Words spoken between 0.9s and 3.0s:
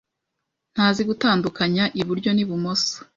gutandukanya iburyo n'ibumoso.